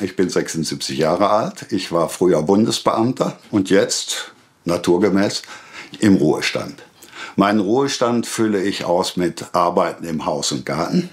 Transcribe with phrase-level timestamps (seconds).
[0.00, 1.66] Ich bin 76 Jahre alt.
[1.70, 4.32] Ich war früher Bundesbeamter und jetzt,
[4.64, 5.42] naturgemäß,
[6.00, 6.82] im Ruhestand.
[7.36, 11.10] Meinen Ruhestand fülle ich aus mit Arbeiten im Haus und Garten,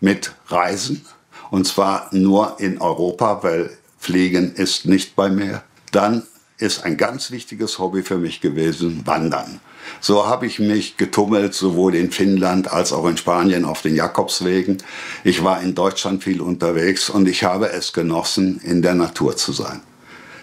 [0.00, 1.04] mit Reisen,
[1.50, 5.62] und zwar nur in Europa, weil Fliegen ist nicht bei mir.
[5.90, 6.22] Dann
[6.56, 9.60] ist ein ganz wichtiges Hobby für mich gewesen, Wandern.
[10.00, 14.78] So habe ich mich getummelt, sowohl in Finnland als auch in Spanien auf den Jakobswegen.
[15.24, 19.52] Ich war in Deutschland viel unterwegs und ich habe es genossen, in der Natur zu
[19.52, 19.80] sein.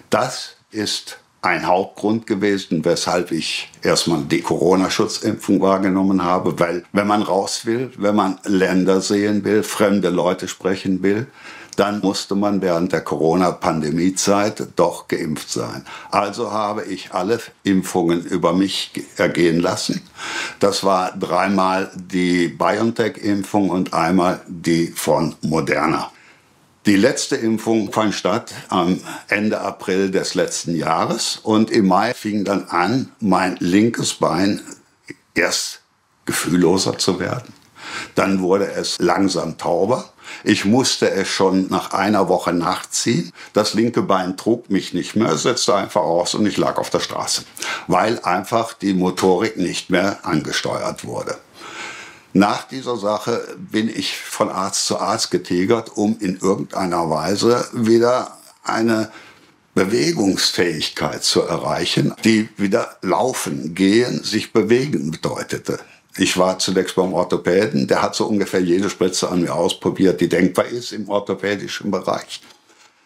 [0.10, 7.22] Das ist ein Hauptgrund gewesen, weshalb ich erstmal die Corona-Schutzimpfung wahrgenommen habe, weil wenn man
[7.22, 11.28] raus will, wenn man Länder sehen will, fremde Leute sprechen will,
[11.80, 15.86] dann musste man während der Corona-Pandemie-Zeit doch geimpft sein.
[16.12, 20.02] Also habe ich alle Impfungen über mich ergehen lassen.
[20.60, 26.12] Das war dreimal die BioNTech-Impfung und einmal die von Moderna.
[26.86, 29.00] Die letzte Impfung fand statt am
[29.30, 34.62] Ende April des letzten Jahres und im Mai fing dann an, mein linkes Bein
[35.34, 35.82] erst
[36.26, 37.54] gefühlloser zu werden.
[38.16, 40.10] Dann wurde es langsam tauber
[40.44, 43.32] ich musste es schon nach einer Woche nachziehen.
[43.54, 47.00] Das linke Bein trug mich nicht mehr, setzte einfach aus und ich lag auf der
[47.00, 47.44] Straße,
[47.88, 51.38] weil einfach die Motorik nicht mehr angesteuert wurde.
[52.34, 58.38] Nach dieser Sache bin ich von Arzt zu Arzt getigert, um in irgendeiner Weise wieder
[58.64, 59.12] eine
[59.74, 65.80] Bewegungsfähigkeit zu erreichen, die wieder laufen, gehen, sich bewegen bedeutete.
[66.20, 70.28] Ich war zunächst beim Orthopäden, der hat so ungefähr jede Spritze an mir ausprobiert, die
[70.28, 72.42] denkbar ist im orthopädischen Bereich.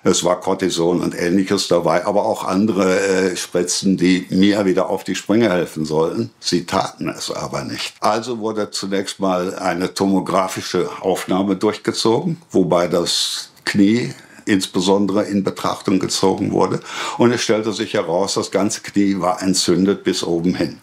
[0.02, 5.04] Es war Cortison und ähnliches dabei, aber auch andere äh, Spritzen, die mir wieder auf
[5.04, 6.32] die Sprünge helfen sollten.
[6.40, 7.94] Sie taten es aber nicht.
[8.00, 14.12] Also wurde zunächst mal eine tomografische Aufnahme durchgezogen, wobei das Knie
[14.46, 16.80] insbesondere in Betrachtung gezogen wurde.
[17.20, 20.80] Und es stellte sich heraus, das ganze Knie war entzündet bis oben hin.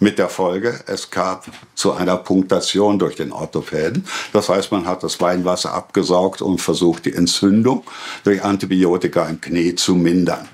[0.00, 4.06] Mit der Folge, es gab zu einer Punktation durch den Orthopäden.
[4.32, 7.84] Das heißt, man hat das Weinwasser abgesaugt und versucht, die Entzündung
[8.24, 10.48] durch Antibiotika im Knie zu mindern.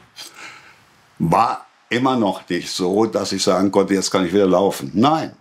[1.18, 4.90] War immer noch nicht so, dass ich sagen konnte, jetzt kann ich wieder laufen.
[4.94, 5.32] Nein.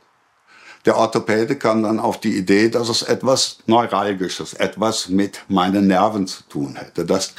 [0.86, 6.26] Der Orthopäde kam dann auf die Idee, dass es etwas Neuralgisches, etwas mit meinen Nerven
[6.26, 7.06] zu tun hätte.
[7.06, 7.34] Das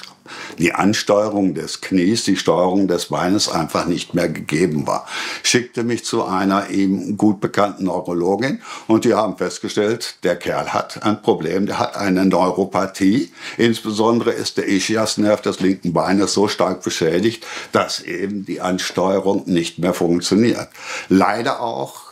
[0.58, 5.06] die Ansteuerung des Knies, die Steuerung des Beines einfach nicht mehr gegeben war.
[5.42, 11.02] Schickte mich zu einer ihm gut bekannten Neurologin und die haben festgestellt, der Kerl hat
[11.02, 13.32] ein Problem, der hat eine Neuropathie.
[13.56, 19.78] Insbesondere ist der Ischiasnerv des linken Beines so stark beschädigt, dass eben die Ansteuerung nicht
[19.78, 20.68] mehr funktioniert.
[21.08, 22.09] Leider auch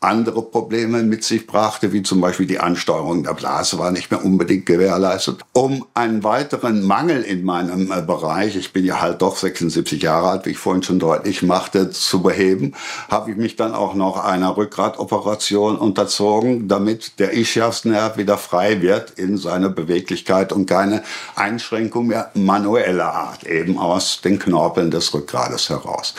[0.00, 4.24] andere Probleme mit sich brachte, wie zum Beispiel die Ansteuerung der Blase war nicht mehr
[4.24, 5.40] unbedingt gewährleistet.
[5.52, 10.30] Um einen weiteren Mangel in meinem äh, Bereich, ich bin ja halt doch 76 Jahre
[10.30, 12.74] alt, wie ich vorhin schon deutlich machte, zu beheben,
[13.08, 19.12] habe ich mich dann auch noch einer Rückgratoperation unterzogen, damit der Ischiasnerv wieder frei wird
[19.12, 21.02] in seiner Beweglichkeit und keine
[21.36, 26.14] Einschränkung mehr manueller Art, eben aus den Knorpeln des Rückgrades heraus.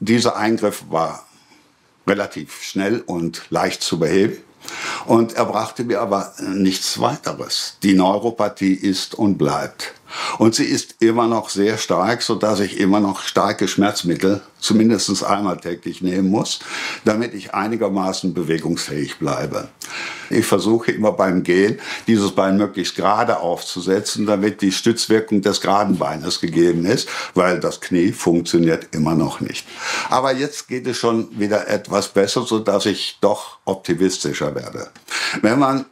[0.00, 1.24] Dieser Eingriff war
[2.06, 4.38] relativ schnell und leicht zu beheben.
[5.06, 7.76] Und er brachte mir aber nichts weiteres.
[7.82, 9.92] Die Neuropathie ist und bleibt.
[10.38, 15.24] Und sie ist immer noch sehr stark, so dass ich immer noch starke Schmerzmittel zumindest
[15.24, 16.60] einmal täglich nehmen muss,
[17.04, 19.68] damit ich einigermaßen bewegungsfähig bleibe.
[20.30, 25.98] Ich versuche immer beim Gehen, dieses Bein möglichst gerade aufzusetzen, damit die Stützwirkung des geraden
[25.98, 29.66] Beines gegeben ist, weil das Knie funktioniert immer noch nicht.
[30.08, 34.90] Aber jetzt geht es schon wieder etwas besser, so dass ich doch optimistischer werde.
[35.42, 35.86] Wenn man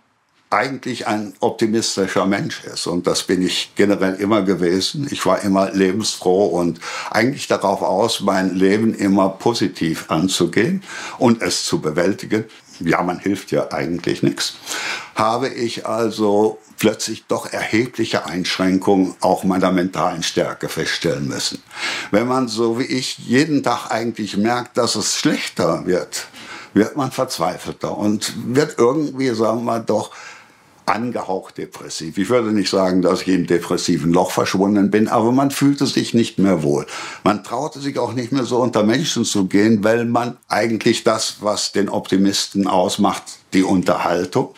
[0.53, 2.87] eigentlich ein optimistischer Mensch ist.
[2.87, 5.09] Und das bin ich generell immer gewesen.
[5.11, 10.83] Ich war immer lebensfroh und eigentlich darauf aus, mein Leben immer positiv anzugehen
[11.19, 12.45] und es zu bewältigen.
[12.81, 14.55] Ja, man hilft ja eigentlich nichts.
[15.15, 21.63] habe ich also plötzlich doch erhebliche Einschränkungen auch meiner mentalen Stärke feststellen müssen.
[22.11, 26.27] Wenn man so wie ich jeden Tag eigentlich merkt, dass es schlechter wird,
[26.75, 30.11] wird man verzweifelter und wird irgendwie, sagen wir mal, doch
[30.87, 32.19] angehaucht depressiv.
[32.19, 36.15] Ich würde nicht sagen, dass ich im depressiven Loch verschwunden bin, aber man fühlte sich
[36.15, 36.87] nicht mehr wohl.
[37.25, 41.37] Man traute sich auch nicht mehr so unter Menschen zu gehen, weil man eigentlich das,
[41.41, 44.55] was den Optimisten ausmacht, die Unterhaltung,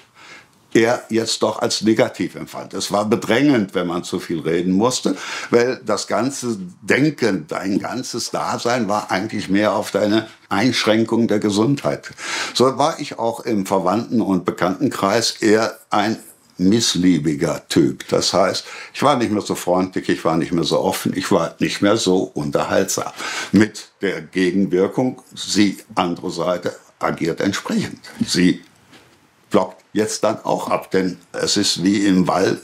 [0.74, 2.74] er jetzt doch als negativ empfand.
[2.74, 5.16] Es war bedrängend, wenn man zu viel reden musste,
[5.50, 12.10] weil das ganze Denken, dein ganzes Dasein war eigentlich mehr auf deine Einschränkung der Gesundheit.
[12.52, 16.18] So war ich auch im Verwandten- und Bekanntenkreis eher ein
[16.56, 18.06] missliebiger Typ.
[18.08, 21.30] Das heißt, ich war nicht mehr so freundlich, ich war nicht mehr so offen, ich
[21.32, 23.12] war nicht mehr so unterhaltsam.
[23.52, 28.00] Mit der Gegenwirkung, sie, andere Seite, agiert entsprechend.
[28.24, 28.62] Sie
[29.54, 32.60] blockt jetzt dann auch ab, denn es ist wie im Wall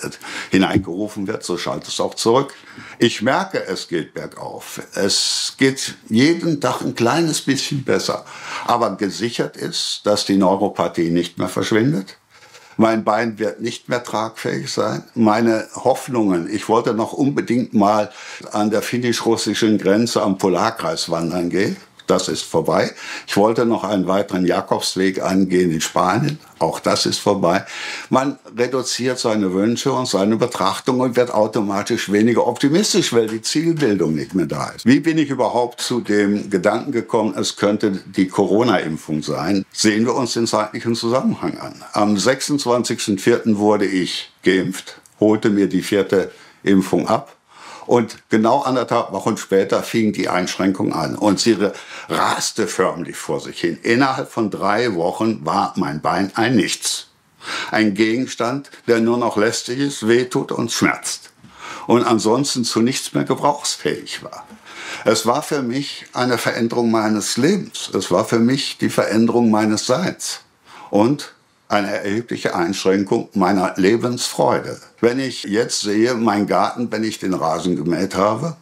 [0.50, 2.52] hineingerufen wird, so schaltet es auch zurück.
[2.98, 4.82] Ich merke, es geht bergauf.
[4.96, 8.24] Es geht jeden Tag ein kleines bisschen besser.
[8.66, 12.16] Aber gesichert ist, dass die Neuropathie nicht mehr verschwindet.
[12.76, 15.04] Mein Bein wird nicht mehr tragfähig sein.
[15.14, 18.10] Meine Hoffnungen, ich wollte noch unbedingt mal
[18.50, 21.76] an der finnisch-russischen Grenze am Polarkreis wandern gehen
[22.10, 22.92] das ist vorbei.
[23.26, 27.64] Ich wollte noch einen weiteren Jakobsweg angehen in Spanien, auch das ist vorbei.
[28.08, 34.14] Man reduziert seine Wünsche und seine Betrachtung und wird automatisch weniger optimistisch, weil die Zielbildung
[34.14, 34.84] nicht mehr da ist.
[34.84, 39.64] Wie bin ich überhaupt zu dem Gedanken gekommen, es könnte die Corona-Impfung sein?
[39.72, 41.82] Sehen wir uns den zeitlichen Zusammenhang an.
[41.92, 43.56] Am 26.04.
[43.56, 47.36] wurde ich geimpft, holte mir die vierte Impfung ab
[47.90, 51.56] und genau anderthalb Wochen später fing die Einschränkung an und sie
[52.08, 53.80] raste förmlich vor sich hin.
[53.82, 57.08] Innerhalb von drei Wochen war mein Bein ein Nichts.
[57.72, 61.32] Ein Gegenstand, der nur noch lästig ist, wehtut und schmerzt.
[61.88, 64.46] Und ansonsten zu nichts mehr gebrauchsfähig war.
[65.04, 67.90] Es war für mich eine Veränderung meines Lebens.
[67.92, 70.42] Es war für mich die Veränderung meines Seins.
[70.90, 71.34] Und
[71.70, 74.80] eine erhebliche Einschränkung meiner Lebensfreude.
[75.00, 78.56] Wenn ich jetzt sehe, mein Garten, wenn ich den Rasen gemäht habe,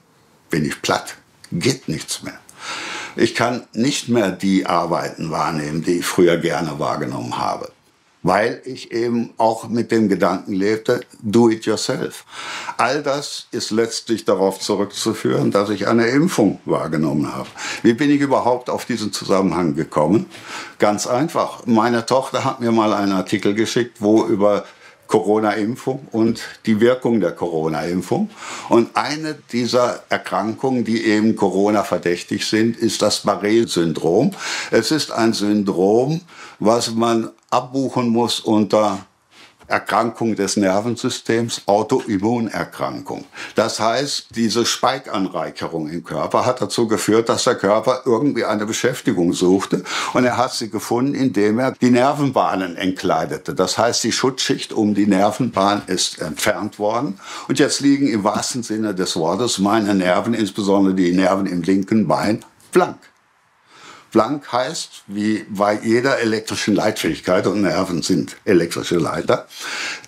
[0.51, 1.17] bin ich platt.
[1.51, 2.39] Geht nichts mehr.
[3.17, 7.73] Ich kann nicht mehr die Arbeiten wahrnehmen, die ich früher gerne wahrgenommen habe
[8.23, 12.25] weil ich eben auch mit dem Gedanken lebte, do it yourself.
[12.77, 17.49] All das ist letztlich darauf zurückzuführen, dass ich eine Impfung wahrgenommen habe.
[17.83, 20.27] Wie bin ich überhaupt auf diesen Zusammenhang gekommen?
[20.79, 21.67] Ganz einfach.
[21.67, 24.65] Meine Tochter hat mir mal einen Artikel geschickt, wo über
[25.09, 28.31] Corona-Impfung und die Wirkung der Corona-Impfung.
[28.69, 34.33] Und eine dieser Erkrankungen, die eben Corona verdächtig sind, ist das Barré-Syndrom.
[34.71, 36.21] Es ist ein Syndrom,
[36.61, 39.07] was man abbuchen muss unter
[39.69, 43.27] Erkrankung des Nervensystems, Autoimmunerkrankung.
[43.55, 49.35] Das heißt, diese Speikanreicherung im Körper hat dazu geführt, dass der Körper irgendwie eine Beschäftigung
[49.35, 49.85] suchte
[50.15, 53.55] und er hat sie gefunden, indem er die Nervenbahnen entkleidete.
[53.55, 58.63] Das heißt, die Schutzschicht um die Nervenbahn ist entfernt worden und jetzt liegen im wahrsten
[58.63, 62.43] Sinne des Wortes meine Nerven, insbesondere die Nerven im linken Bein,
[62.73, 62.97] blank.
[64.19, 69.47] Blank heißt, wie bei jeder elektrischen Leitfähigkeit, und Nerven sind elektrische Leiter,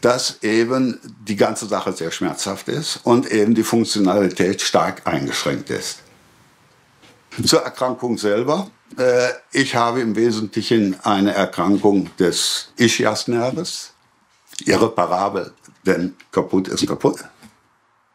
[0.00, 0.99] dass eben
[1.29, 6.00] die ganze Sache sehr schmerzhaft ist und eben die Funktionalität stark eingeschränkt ist.
[7.47, 8.69] Zur Erkrankung selber.
[8.99, 13.93] Äh, ich habe im Wesentlichen eine Erkrankung des Ischiasnerves.
[14.67, 15.52] Irreparabel,
[15.87, 17.21] denn kaputt ist kaputt.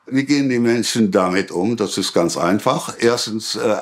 [0.08, 1.78] Wie gehen die Menschen damit um?
[1.78, 2.94] Das ist ganz einfach.
[3.00, 3.78] Erstens äh,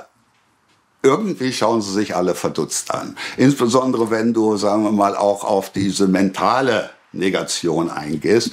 [1.03, 3.17] irgendwie schauen sie sich alle verdutzt an.
[3.38, 8.51] Insbesondere wenn du, sagen wir mal, auch auf diese mentale Negation eingehst.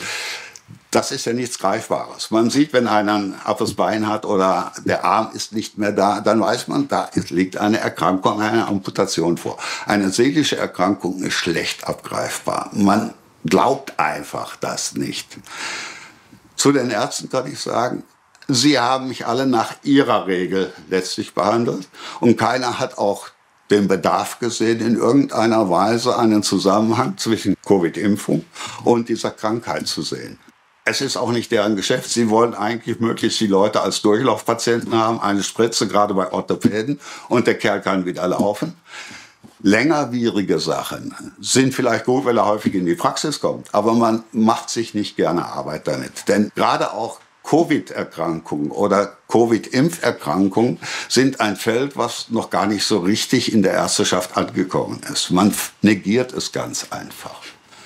[0.90, 2.32] Das ist ja nichts Greifbares.
[2.32, 6.20] Man sieht, wenn einer ein abes Bein hat oder der Arm ist nicht mehr da,
[6.20, 9.56] dann weiß man, da liegt eine Erkrankung, eine Amputation vor.
[9.86, 12.70] Eine seelische Erkrankung ist schlecht abgreifbar.
[12.72, 13.14] Man
[13.44, 15.38] glaubt einfach das nicht.
[16.56, 18.02] Zu den Ärzten kann ich sagen,
[18.52, 21.88] Sie haben mich alle nach Ihrer Regel letztlich behandelt
[22.18, 23.28] und keiner hat auch
[23.70, 28.44] den Bedarf gesehen, in irgendeiner Weise einen Zusammenhang zwischen Covid-Impfung
[28.82, 30.40] und dieser Krankheit zu sehen.
[30.84, 32.10] Es ist auch nicht deren Geschäft.
[32.10, 37.46] Sie wollen eigentlich möglichst die Leute als Durchlaufpatienten haben, eine Spritze, gerade bei Orthopäden, und
[37.46, 38.74] der Kerl kann wieder laufen.
[39.62, 44.70] Längerwierige Sachen sind vielleicht gut, weil er häufig in die Praxis kommt, aber man macht
[44.70, 46.26] sich nicht gerne Arbeit damit.
[46.26, 50.78] Denn gerade auch Covid-Erkrankungen oder Covid-Impferkrankungen
[51.08, 55.32] sind ein Feld, was noch gar nicht so richtig in der Ärzteschaft angekommen ist.
[55.32, 55.52] Man
[55.82, 57.40] negiert es ganz einfach.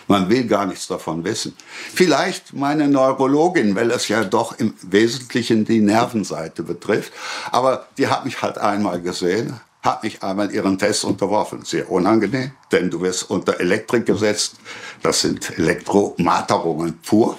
[0.06, 1.56] Man will gar nichts davon wissen.
[1.94, 7.14] Vielleicht meine Neurologin, weil es ja doch im Wesentlichen die Nervenseite betrifft.
[7.50, 11.64] Aber die hat mich halt einmal gesehen, hat mich einmal ihren Test unterworfen.
[11.64, 14.56] Sehr unangenehm, denn du wirst unter Elektrik gesetzt.
[15.02, 17.38] Das sind Elektromaterungen pur.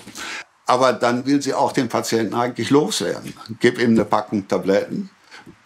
[0.65, 3.33] Aber dann will sie auch den Patienten eigentlich loswerden.
[3.59, 5.09] Gib ihm eine Packung Tabletten,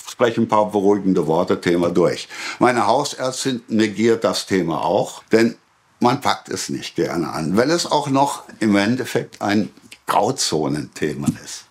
[0.07, 2.27] spreche ein paar beruhigende Worte, Thema durch.
[2.59, 5.55] Meine Hausärztin negiert das Thema auch, denn
[6.01, 9.69] man packt es nicht gerne an, weil es auch noch im Endeffekt ein
[10.07, 11.65] Grauzonenthema ist.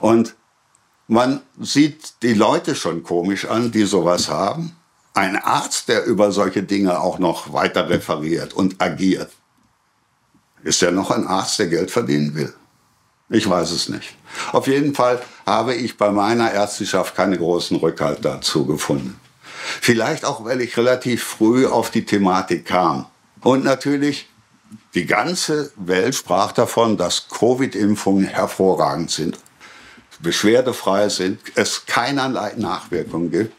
[0.00, 0.34] Und
[1.06, 4.76] man sieht die Leute schon komisch an, die sowas haben.
[5.14, 9.30] Ein Arzt, der über solche Dinge auch noch weiter referiert und agiert.
[10.64, 12.52] Ist ja noch ein Arzt, der Geld verdienen will?
[13.28, 14.14] Ich weiß es nicht.
[14.52, 19.18] Auf jeden Fall habe ich bei meiner Ärzteschaft keine großen Rückhalt dazu gefunden.
[19.80, 23.06] Vielleicht auch, weil ich relativ früh auf die Thematik kam.
[23.40, 24.28] Und natürlich,
[24.94, 29.38] die ganze Welt sprach davon, dass Covid-Impfungen hervorragend sind,
[30.20, 33.54] beschwerdefrei sind, es keinerlei Nachwirkungen gibt.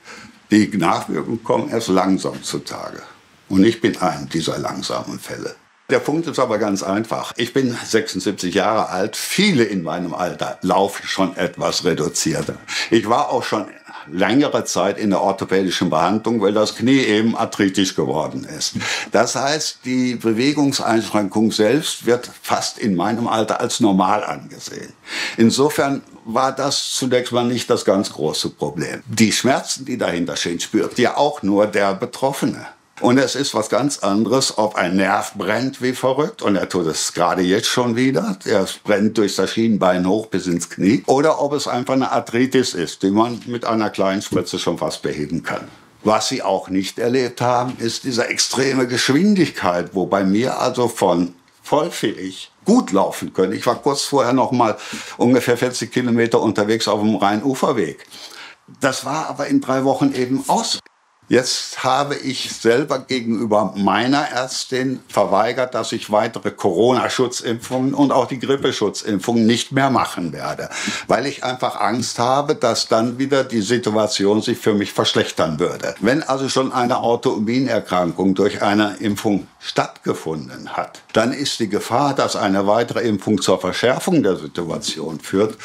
[0.52, 3.02] Die Nachwirkungen kommen erst langsam zutage.
[3.50, 5.56] Und ich bin ein dieser langsamen Fälle.
[5.94, 7.34] Der Punkt ist aber ganz einfach.
[7.38, 9.16] Ich bin 76 Jahre alt.
[9.16, 12.56] Viele in meinem Alter laufen schon etwas reduzierter.
[12.90, 13.68] Ich war auch schon
[14.12, 18.74] längere Zeit in der orthopädischen Behandlung, weil das Knie eben arthritisch geworden ist.
[19.12, 24.94] Das heißt, die Bewegungseinschränkung selbst wird fast in meinem Alter als normal angesehen.
[25.38, 29.04] Insofern war das zunächst mal nicht das ganz große Problem.
[29.06, 32.66] Die Schmerzen, die dahinter stehen, spürt ja auch nur der Betroffene.
[33.02, 36.86] Und es ist was ganz anderes, ob ein Nerv brennt wie verrückt, und er tut
[36.86, 41.42] es gerade jetzt schon wieder, er brennt durch das Schienbein hoch bis ins Knie, oder
[41.42, 45.42] ob es einfach eine Arthritis ist, die man mit einer kleinen Spritze schon fast beheben
[45.42, 45.68] kann.
[46.04, 51.34] Was sie auch nicht erlebt haben, ist diese extreme Geschwindigkeit, wo bei mir also von
[51.64, 53.54] vollfähig gut laufen können.
[53.54, 54.78] Ich war kurz vorher noch mal
[55.18, 58.06] ungefähr 40 Kilometer unterwegs auf dem Rhein-Uferweg.
[58.82, 60.80] Das war aber in drei Wochen eben aus.
[61.34, 68.38] Jetzt habe ich selber gegenüber meiner Ärztin verweigert, dass ich weitere Corona-Schutzimpfungen und auch die
[68.38, 70.70] Grippeschutzimpfungen nicht mehr machen werde,
[71.08, 75.96] weil ich einfach Angst habe, dass dann wieder die Situation sich für mich verschlechtern würde.
[76.02, 82.36] Wenn also schon eine Autoimmunerkrankung durch eine Impfung stattgefunden hat, dann ist die Gefahr, dass
[82.36, 85.58] eine weitere Impfung zur Verschärfung der Situation führt,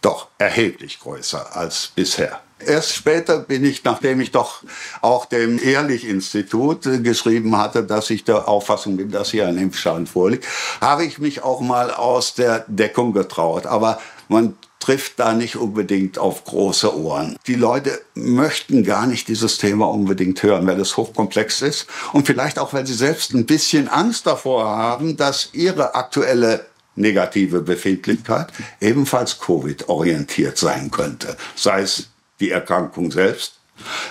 [0.00, 2.40] doch erheblich größer als bisher.
[2.66, 4.62] Erst später bin ich, nachdem ich doch
[5.00, 10.46] auch dem Ehrlich-Institut geschrieben hatte, dass ich der Auffassung bin, dass hier ein Impfschaden vorliegt,
[10.80, 13.66] habe ich mich auch mal aus der Deckung getraut.
[13.66, 17.36] Aber man trifft da nicht unbedingt auf große Ohren.
[17.46, 22.58] Die Leute möchten gar nicht dieses Thema unbedingt hören, weil es hochkomplex ist und vielleicht
[22.58, 28.48] auch, weil sie selbst ein bisschen Angst davor haben, dass ihre aktuelle negative Befindlichkeit
[28.80, 31.36] ebenfalls Covid-orientiert sein könnte.
[31.54, 32.09] Sei es
[32.40, 33.60] die Erkrankung selbst,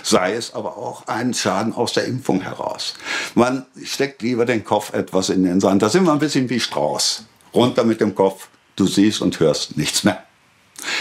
[0.02, 2.94] sei es aber auch ein Schaden aus der Impfung heraus.
[3.34, 5.82] Man steckt lieber den Kopf etwas in den Sand.
[5.82, 7.24] Da sind wir ein bisschen wie Strauß.
[7.54, 10.24] Runter mit dem Kopf, du siehst und hörst nichts mehr.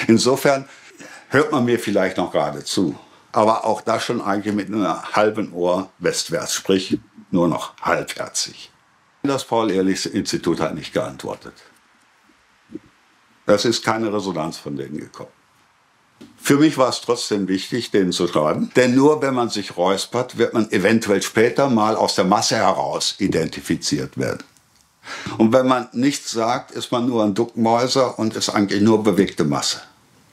[0.08, 0.68] Insofern
[1.30, 2.98] hört man mir vielleicht noch gerade zu.
[3.32, 7.00] Aber auch das schon eigentlich mit einem halben Ohr westwärts, sprich
[7.32, 8.72] nur noch halbherzig.
[9.22, 11.54] Das Paul-Ehrlich-Institut hat nicht geantwortet.
[13.46, 15.32] Es ist keine Resonanz von denen gekommen.
[16.42, 18.72] Für mich war es trotzdem wichtig, den zu schreiben.
[18.76, 23.16] Denn nur wenn man sich räuspert, wird man eventuell später mal aus der Masse heraus
[23.20, 24.44] identifiziert werden.
[25.38, 29.44] Und wenn man nichts sagt, ist man nur ein Duckmäuser und ist eigentlich nur bewegte
[29.44, 29.82] Masse.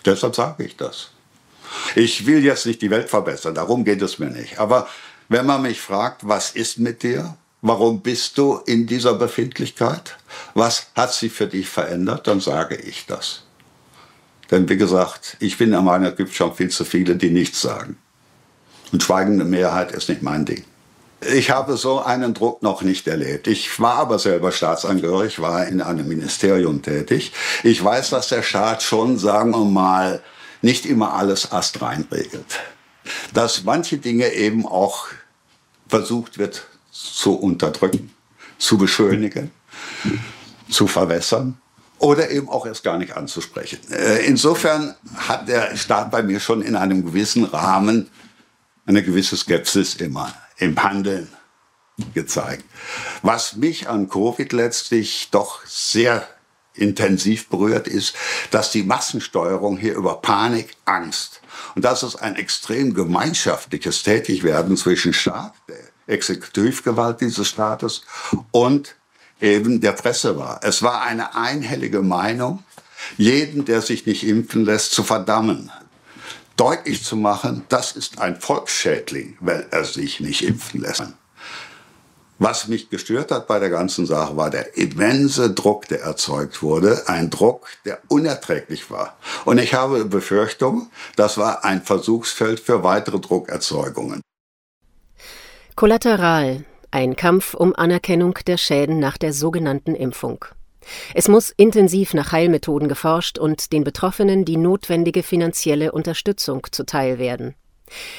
[0.04, 1.10] Deshalb sage ich das.
[1.94, 4.58] Ich will jetzt nicht die Welt verbessern, darum geht es mir nicht.
[4.58, 4.88] Aber
[5.28, 7.36] wenn man mich fragt, was ist mit dir?
[7.62, 10.16] Warum bist du in dieser Befindlichkeit?
[10.54, 12.26] Was hat sich für dich verändert?
[12.26, 13.42] Dann sage ich das.
[14.50, 17.60] Denn wie gesagt, ich bin der Meinung, es gibt schon viel zu viele, die nichts
[17.60, 17.96] sagen.
[18.92, 20.64] Und schweigende Mehrheit ist nicht mein Ding.
[21.34, 23.46] Ich habe so einen Druck noch nicht erlebt.
[23.46, 27.32] Ich war aber selber staatsangehörig, war in einem Ministerium tätig.
[27.62, 30.22] Ich weiß, dass der Staat schon, sagen wir mal,
[30.62, 32.60] nicht immer alles astrein regelt.
[33.32, 35.06] Dass manche Dinge eben auch
[35.88, 38.12] versucht wird zu unterdrücken,
[38.58, 39.50] zu beschönigen,
[40.68, 41.58] zu verwässern
[41.98, 43.78] oder eben auch erst gar nicht anzusprechen.
[43.90, 48.10] Äh, insofern hat der Staat bei mir schon in einem gewissen Rahmen
[48.86, 51.28] eine gewisse Skepsis immer im Handeln
[52.14, 52.64] gezeigt.
[53.22, 56.26] Was mich an Covid letztlich doch sehr
[56.74, 58.14] intensiv berührt ist,
[58.50, 61.40] dass die Massensteuerung hier über Panik, Angst
[61.74, 68.02] und das ist ein extrem gemeinschaftliches Tätigwerden zwischen Staat, der Exekutivgewalt dieses Staates
[68.50, 68.96] und
[69.40, 70.60] eben der Presse war.
[70.62, 72.62] Es war eine einhellige Meinung,
[73.16, 75.70] jeden, der sich nicht impfen lässt, zu verdammen.
[76.56, 81.02] Deutlich zu machen, das ist ein Volksschädling, weil er sich nicht impfen lässt.
[82.38, 87.08] Was mich gestört hat bei der ganzen Sache, war der immense Druck, der erzeugt wurde.
[87.08, 89.16] Ein Druck, der unerträglich war.
[89.46, 94.20] Und ich habe Befürchtung, das war ein Versuchsfeld für weitere Druckerzeugungen.
[95.74, 96.64] Kollateral.
[96.90, 100.44] Ein Kampf um Anerkennung der Schäden nach der sogenannten Impfung.
[101.14, 107.54] Es muss intensiv nach Heilmethoden geforscht und den Betroffenen die notwendige finanzielle Unterstützung zuteil werden.